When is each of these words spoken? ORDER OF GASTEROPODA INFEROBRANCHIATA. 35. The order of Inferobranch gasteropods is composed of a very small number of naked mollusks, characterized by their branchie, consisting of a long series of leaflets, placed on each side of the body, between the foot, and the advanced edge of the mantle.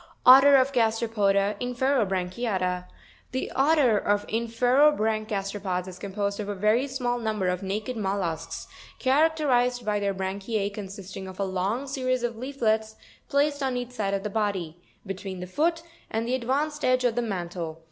ORDER 0.25 0.55
OF 0.55 0.73
GASTEROPODA 0.73 1.57
INFEROBRANCHIATA. 1.59 2.87
35. 3.31 3.31
The 3.33 3.51
order 3.55 3.99
of 3.99 4.25
Inferobranch 4.29 5.27
gasteropods 5.27 5.87
is 5.87 5.99
composed 5.99 6.39
of 6.39 6.49
a 6.49 6.55
very 6.55 6.87
small 6.87 7.19
number 7.19 7.47
of 7.49 7.61
naked 7.61 7.95
mollusks, 7.95 8.65
characterized 8.97 9.85
by 9.85 9.99
their 9.99 10.15
branchie, 10.15 10.73
consisting 10.73 11.27
of 11.27 11.39
a 11.39 11.45
long 11.45 11.85
series 11.85 12.23
of 12.23 12.35
leaflets, 12.35 12.95
placed 13.29 13.61
on 13.61 13.77
each 13.77 13.91
side 13.91 14.15
of 14.15 14.23
the 14.23 14.31
body, 14.31 14.75
between 15.05 15.39
the 15.39 15.45
foot, 15.45 15.83
and 16.09 16.27
the 16.27 16.33
advanced 16.33 16.83
edge 16.83 17.03
of 17.03 17.13
the 17.13 17.21
mantle. 17.21 17.79